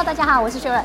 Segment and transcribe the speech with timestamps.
[0.00, 0.82] Hello，大家好，我是雪伦。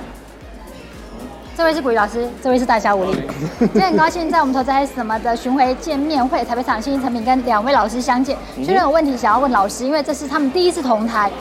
[1.56, 3.22] 这位是股鱼老师，这位是大侠武力。
[3.60, 8.38] 今天很高兴在我们投资 S 什么的巡回见面会，台北场新兴产品跟两位老师相见。
[8.58, 11.32] 薛伦有问题想要问老师，因为这是他们第一次同台。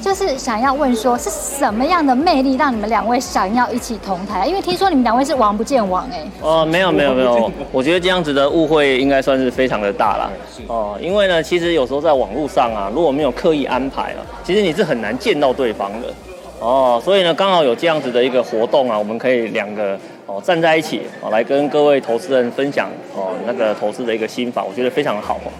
[0.00, 4.46] 就是想要问说，是什么样的魅力让你们两位想要一起同台？
[4.46, 6.24] 因为听说你们两位是王不见王哎。
[6.40, 10.30] 哦，没有没有没有，我觉得这样子的误会应该算是非常的大了。
[10.68, 16.14] 哦，因为呢，其实有时候在网络上啊，如果没有刻意安排啊，其实你是很难见到对方的。
[16.60, 25.52] 哦，所以呢，刚好有这样子的一个活动啊，我们可以两个哦站在一起哦，来跟各位投资人分享哦那个投资的一个心法，我觉得非常好哦。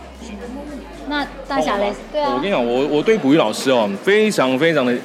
[1.06, 1.92] 那大侠嘞？
[2.10, 4.96] 对啊，我跟你讲，我我对古玉老师哦，非常非常的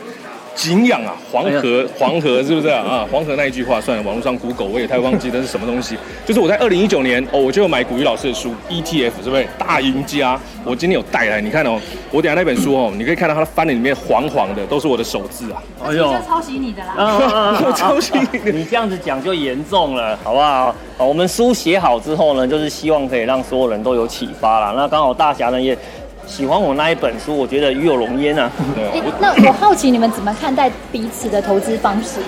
[0.60, 1.16] 敬仰啊。
[1.32, 2.84] 黄河，黄河是不是啊？
[2.86, 5.98] 啊，黄河那一句话，算了，网络上 Google 我也太忘记那是什么东西。
[6.26, 10.38] 就是我在二零一九年哦，我就有买股鱼老师的书 ETF，是不是大赢家？
[10.66, 11.80] 我今天有带来，你看哦，
[12.12, 15.64] 我等下那本书哦，你可以看到它的翻的里面黄黄的，都是我的手字啊。
[15.86, 17.58] 哎呦，抄袭你的啦！
[17.66, 20.76] 我抄袭你的，你这样子讲就严重了，好不好？
[20.98, 24.74] 我们书写好之后呢，就是希望可以让所有人都有启发啦。
[24.76, 25.78] 那刚好大侠呢也。
[26.30, 28.50] 喜欢我那一本书，我觉得与有荣焉啊。
[28.94, 32.20] 欸，那我好奇你们怎么看待彼此的投资方式？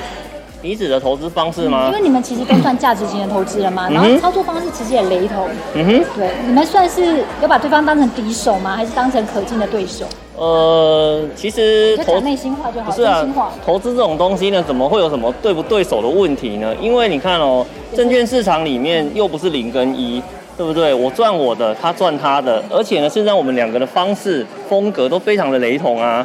[0.60, 1.88] 彼此的投资方式吗？
[1.88, 5.48] 因为你们其实都算价值型的投资人嘛，然后操作方式其实也雷同。
[5.76, 8.76] 嗯哼，对，你们算是有把对方当成敌手吗？
[8.76, 10.06] 还是当成可敬的对手？
[10.36, 12.92] 呃，其实投内心话就好。
[12.92, 13.24] 不是啊，
[13.64, 16.76] 投资这种东西呢，怎么会有什么对不对手的问题呢？
[16.82, 17.66] 因为你看哦，
[17.96, 20.22] 证券市场里面又不是零跟一。
[20.62, 20.94] 对不对？
[20.94, 26.24] 我赚我的，他赚他的，而且呢，现在我们两个的方式风格都非常的雷同啊，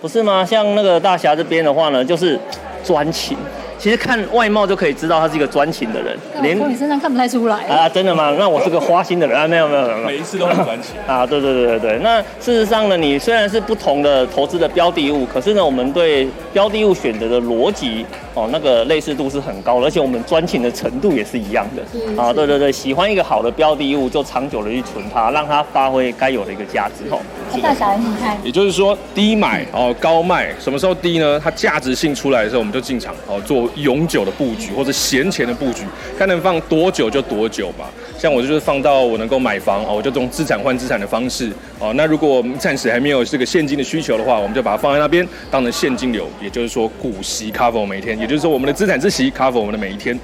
[0.00, 0.44] 不是吗？
[0.44, 2.36] 像那个大侠这边的话呢，就是
[2.82, 3.38] 专情。
[3.78, 7.88] 其实看外貌就可以知道他是一个专情的人，连从你身上看不太出来啊！
[7.88, 8.34] 真的吗？
[8.38, 9.46] 那我是个花心的人啊？
[9.46, 11.26] 没有没有没有，每一次都很专情啊！
[11.26, 11.98] 对对对对对。
[12.02, 22.32] 那事实上呢，你虽然是不同的投资的标的物，可是呢，我们对标的物选择的逻辑哦，那个类似度是很高的，而且我们专情的程度也是一样的啊！
[22.32, 27.18] 对对对，喜欢一个好的标的物，就长久的去存它，让它发挥该有的一个价值哦。
[27.62, 31.38] 大小，你看，也就是说低买哦，高卖，什么时候低呢？
[31.42, 33.65] 它价值性出来的时候，我们就进场哦，做。
[33.74, 35.84] 永久的布局或者闲钱的布局，
[36.18, 37.86] 看能放多久就多久吧。
[38.18, 41.92] 像我就是放到我能够买房哦，我就用资产换资产的方式哦。
[41.94, 50.18] 那如果暂时还没有这个现金的需求的话，我们就把它放在那边当成现金流，也就是说股息 cover 每天，也就是说我们的资产之息 cover 我们的每一天。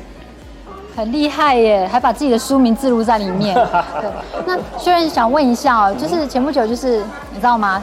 [0.97, 3.54] 很厉害耶，还把自己的书名置入在里面。
[3.54, 4.10] 对，
[4.47, 6.98] 那虽然想问一下哦，就是前不久就是
[7.31, 7.82] 你知道吗？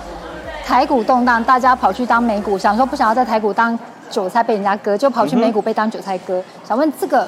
[0.66, 3.78] 台股动荡，大家跑去当美股，想说不想要在台股当。
[4.09, 6.40] 韭菜被人家割，就跑去美股被当韭菜割。
[6.40, 7.28] 嗯、想问这个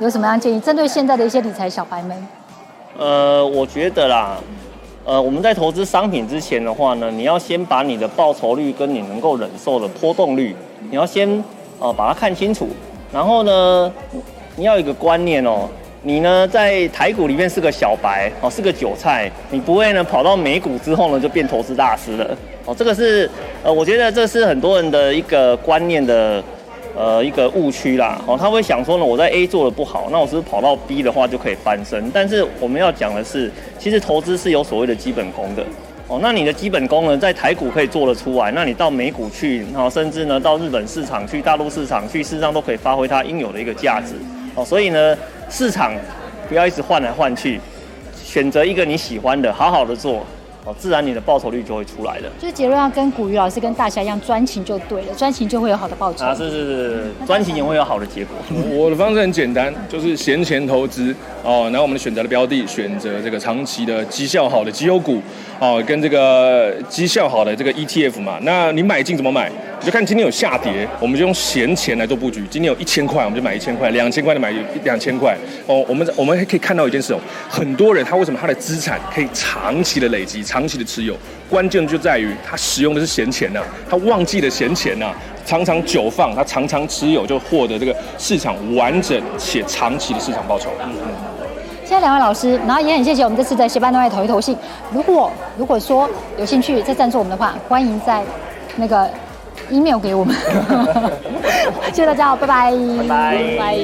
[0.00, 0.60] 有什么样建议？
[0.60, 2.28] 针对现在的一些理财小白们。
[2.98, 4.36] 呃，我觉得啦，
[5.04, 10.54] 呃，我们在投资商品之前的话呢，你要先把你的报酬率跟你能够忍受的波动率，
[10.90, 11.42] 你要先
[11.78, 12.68] 呃把它看清楚。
[13.12, 13.92] 然后呢，
[14.56, 15.68] 你要有一个观念哦，
[16.02, 22.36] 你呢在台股里面是个小白哦，是个韭菜，你不会呢跑到美股之后呢就变投资大师了。
[22.66, 23.28] 哦，这个是，
[23.62, 26.42] 呃，我觉得这是很多人的一个观念的，
[26.94, 28.20] 呃，一个误区啦。
[28.26, 32.10] 哦，他会想说呢，我在 A 做的不好，那我是不是跑到 B 的话就可以翻身？
[32.12, 35.64] 但是我们要讲的是，其实投资是有所谓的基本功的。
[36.06, 44.14] 哦，那你的基本功呢，在台股可以做得出来，那你到美股去，然后甚至呢到日本市场去、大陆市场去，事实上都可以发挥它应有的一个价值。
[44.54, 45.16] 哦，所以呢，
[45.48, 45.92] 市场
[46.48, 47.60] 不要一直换来换去，
[48.22, 50.26] 选择一个你喜欢的，好好的做。
[50.64, 52.30] 哦，自然你的报酬率就会出来的。
[52.38, 56.24] 就是结论要跟古鱼老师跟大侠一样，专情就对了，专情就会有好的报酬。
[56.24, 58.36] 啊，是是是，专情也会有好的结果。
[58.70, 65.20] 我的方式很简单，就是闲钱投资哦，然后我们选择的标的，选择这个长期的绩效好的绩优股
[65.58, 68.38] 哦，跟这个绩效好的这个 ETF 嘛。
[68.42, 69.50] 那你买进怎么买？
[69.80, 72.46] 你就看今天有下跌，我们就用闲钱来做布局。
[72.50, 74.52] 今天有一千块，我们就买一千块；两千块就买
[74.84, 75.34] 两千块。
[75.66, 77.18] 哦，我们我们还可以看到一件事哦，
[77.48, 80.44] 很多人他为什么他的资产可以长期的累积？
[80.44, 81.16] 长期的持有，
[81.48, 85.16] 关键就在于他使用的是闲钱呐、啊，他忘记了闲钱呐、啊，
[85.46, 90.68] 常常久放，他常常持有，就获得这个市场完整且长期的市场报酬。
[90.84, 91.08] 嗯嗯。
[91.86, 94.54] 谢谢两位老师，然后也很谢谢我们这次的协办单位投一投信。
[94.92, 96.06] 如果如果说
[96.36, 98.22] 有兴趣再赞助我们的话，欢迎在
[98.76, 99.08] 那个。
[99.70, 100.34] Email 给我们，
[101.92, 103.78] 谢谢大家，拜拜，拜拜，拜。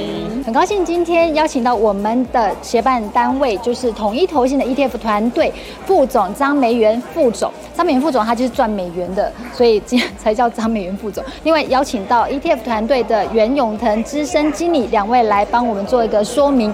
[0.45, 5.53] 很高兴今天邀请到我们的协办单位，就是统一投信的 ETF 团队
[5.85, 11.25] 副总张梅元副总，张美元副总他就是赚美元的，所以这样才叫张美元副总。
[11.43, 16.73] 另外邀请到 ETF 团队的袁永腾资深经理两位来帮我们做一个说明。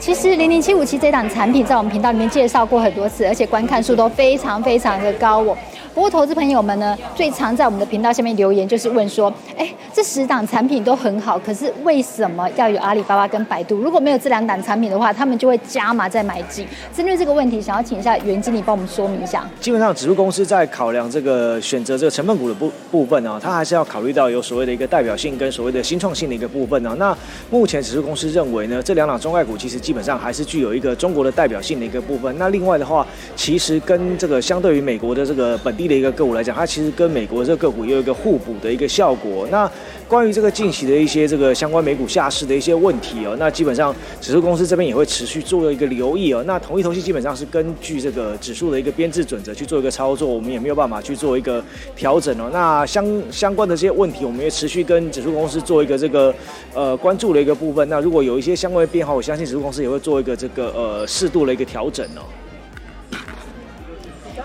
[0.00, 5.56] 其实零零七五七这档产品在我们频道里面介绍过很多次，而且观看数都非常非常的高哦。
[5.94, 13.78] 不过投资朋友们呢，最常在我们的频道下面留言就是问说，哎，这十档产品都很好，可是为什么要有阿里巴巴跟百度？
[13.78, 16.66] 如果没有这两档产品的话，他们就会加码再买进。
[16.94, 19.48] 针对这个问题，想要请一下袁经理帮我们说明一下。
[19.60, 26.94] 基本上，指数公司在考量这个选择这个成分股的部部分啊，它还是要考虑到有所谓的一个代表性跟所谓的新创性的一个部分啊。
[26.98, 27.16] 那
[27.50, 32.34] 目前指数公司认为呢，这两档中概股其实基本上还是具有一个中国的代表性的一个部分。
[32.38, 39.46] 那另外的话，其实跟这个相对于美国的这个本低的一个个股来讲，它其实跟美国这个个股也有一个互补的一个效果。
[39.50, 39.70] 那
[40.08, 46.42] 关于这个近期的一些这个相关美股下市的一些问题哦，那基本上指数公司这边也会持续做一个留意哦。
[46.46, 51.62] 那同一投信基本上是根据这个指数的一个编制准则去做一个操作，我们也没有办法去做一个
[51.94, 52.50] 调整哦。
[52.52, 56.34] 那相相关的这些问题，我们也持续跟指数公司做一个这个
[56.74, 57.88] 呃关注的一个部分。
[57.88, 62.24] 那如果有一些相关的变化，我相信指数公司也会做一个这个呃适度的一个调整哦。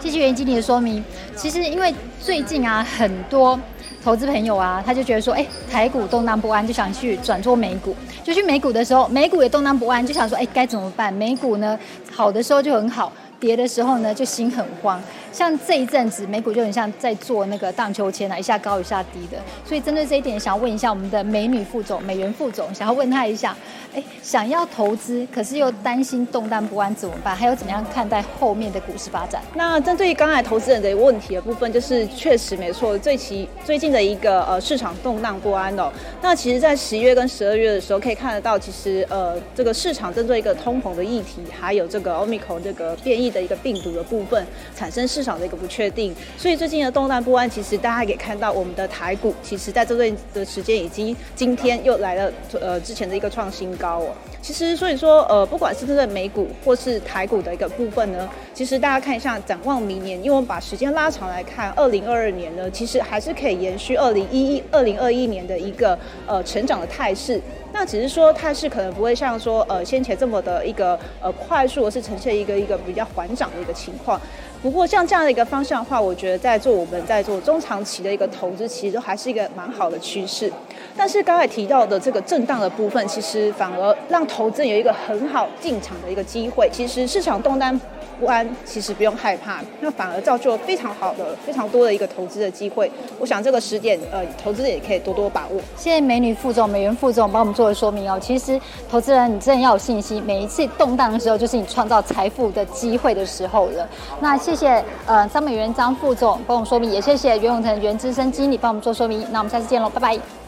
[0.03, 1.01] 谢谢袁经理的说明。
[1.33, 3.57] 其实因为最近啊，很多。
[4.03, 7.95] 投资朋友啊，他就觉得说，哎，台股动荡不安，就想去转做美股。
[8.21, 11.13] 就去美股的时候，美股也动荡不安，就想说，哎，该怎么办？
[11.13, 11.79] 美股呢，
[12.11, 13.09] 好的时候就很好，
[13.39, 15.01] 跌的时候呢，就心很慌。
[15.33, 19.37] 像这一阵子，美股就很像在做那个荡秋千啊，一下高一下低的。
[19.65, 23.57] 所以针对这一点，想要问一下我们的美女副总、美元副总，想要问他一下，
[23.95, 27.35] 哎，想要投资，可是又担心动荡不安怎么办？
[27.35, 29.41] 还有怎么样看待后面的股市发展？
[29.55, 35.91] 那针对于刚才投资人的问题的部分，就是确实没错，最其最近的一个呃市场动荡不安哦。
[36.21, 44.45] 那其实，在十一月跟十二月的时候，可以看得到，其实呃这个市场针对一个通膨的议题，还有这个 Omicron 这个变异的一个病毒的部分，
[44.75, 52.29] 产生市市场的一个不确定，所以最近的动荡不安，其实大家可以看到，我们的台股其实在这段的时间，已经今天又来了
[52.59, 54.07] 呃之前的一个创新高哦。
[54.41, 65.97] 其实所以说呃，不管是针对美股或是台股的一个部分呢，其实大家看一下展望明年，因为我们把时间拉长来看，二零二二年呢，其实还是可以延续二零一一、二零二一年的一个
[66.27, 67.39] 呃成长的态势。
[67.73, 74.21] 那只是说态势可能不会像说呃先前这么的一个呃快速，而是呈现一个一个比较缓涨的一个情况。
[74.61, 80.49] 不过像这样的一个方向的话，我觉得在做我们在做中长期的一个投资，其实都还是一个蛮好的趋势。
[80.95, 86.69] 但是刚才提到的这个震荡的部分，其实反而让投资人有一个很好进场的一个机会。
[86.71, 87.77] 其实市场动荡
[88.19, 92.89] 不安，其实不用害怕，那反而造就了非常好的、非常多的一个投资的机会。
[93.19, 95.59] 我想这个时点，呃，投资人也可以多多把握。
[95.75, 98.19] 谢谢美女副总、美元副总帮我们做的说明哦。
[98.21, 103.87] 其实投资人你真的要有信心，每一次动荡的时候，就是你创造财富的机会的时候了。
[104.19, 109.25] 那谢谢呃张美元张副总帮我们说明，也谢谢袁永腾袁资深经理帮我们做说明。
[109.31, 110.42] 那我们下次见喽，拜拜。